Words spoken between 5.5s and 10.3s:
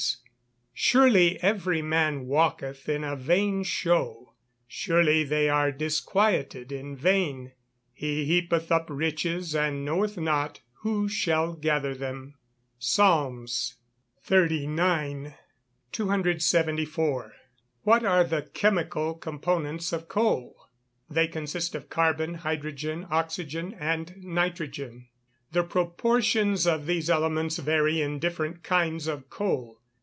disquieted in vain: he heapeth up riches, and knoweth